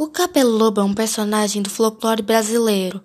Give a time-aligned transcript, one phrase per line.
[0.00, 3.02] O Capelobo é um personagem do folclore brasileiro,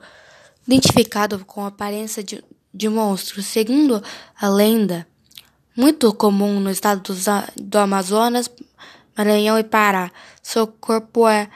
[0.68, 3.42] identificado com a aparência de, de monstro.
[3.42, 4.04] Segundo
[4.40, 5.08] a lenda,
[5.76, 8.48] muito comum no estado do, do Amazonas,
[9.18, 10.12] Maranhão e Pará.
[10.44, 11.50] Seu corpo é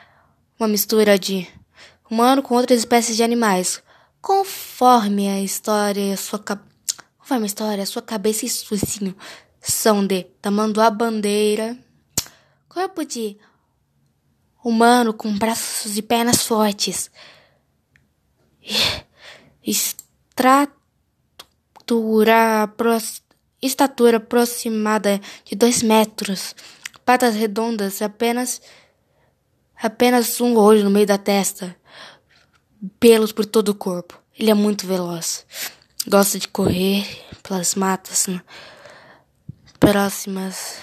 [0.59, 1.47] uma mistura de
[2.09, 3.79] humano com outras espécies de animais.
[4.19, 6.39] Conforme a história, sua
[7.19, 9.15] conforme a história, sua cabeça e focinho
[9.61, 11.77] são de tamanduá bandeira,
[12.67, 13.37] corpo de
[14.67, 17.09] humano com braços e pernas fortes.
[19.63, 20.75] Estratura,
[23.61, 26.53] estatura aproximada de dois metros.
[27.05, 28.61] Patas redondas, apenas
[29.81, 31.73] apenas um olho no meio da testa.
[32.99, 34.21] Pelos por todo o corpo.
[34.37, 35.45] Ele é muito veloz.
[36.07, 37.05] Gosta de correr
[37.41, 38.41] pelas matas né?
[39.79, 40.77] próximas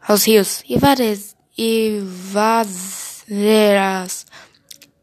[0.00, 2.00] aos rios e várias e
[2.32, 3.46] vazeras.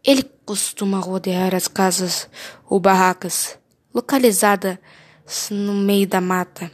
[0.03, 2.29] Ele costuma rodear as casas
[2.69, 3.57] ou barracas
[3.93, 4.77] localizadas
[5.49, 6.69] no meio da mata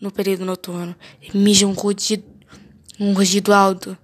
[0.00, 0.96] no período noturno
[1.34, 2.24] mija um rugido,
[2.98, 3.96] um rugido alto.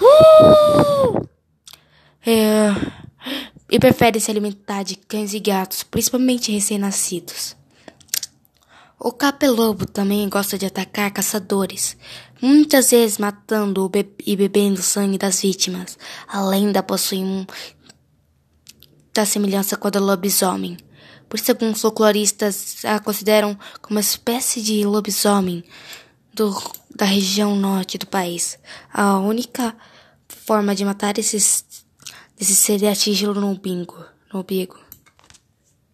[0.00, 1.26] Uh!
[2.26, 2.68] É,
[3.70, 7.56] e prefere se alimentar de cães e gatos, principalmente recém-nascidos.
[9.04, 11.94] O capelobo também gosta de atacar caçadores,
[12.40, 13.92] muitas vezes matando
[14.26, 15.98] e bebendo sangue das vítimas.
[16.26, 17.44] A lenda possui um
[19.12, 20.78] da semelhança com a do lobisomem.
[21.28, 25.62] Por isso, alguns folcloristas a consideram como uma espécie de lobisomem
[26.32, 26.58] do,
[26.96, 28.58] da região norte do país.
[28.90, 29.76] A única
[30.26, 31.62] forma de matar esses,
[32.40, 34.83] esses seria atingi-lo no bingo, no umbigo.